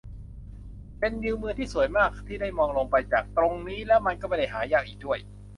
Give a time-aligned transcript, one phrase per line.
[0.99, 5.19] เป็นวิวเมืองที่สวยมากที่ได้มองลงไปจากตรงนี้ และมันก็ไม่ได้หายากอีกด้วย